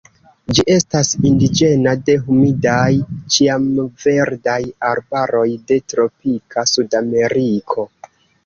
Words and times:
Ĝi 0.57 0.63
estas 0.75 1.09
indiĝena 1.31 1.93
de 2.07 2.15
humidaj 2.29 2.87
ĉiamverdaj 3.35 4.59
arbaroj 4.93 5.47
de 5.73 5.81
tropika 5.95 6.69
Sudameriko. 6.75 7.91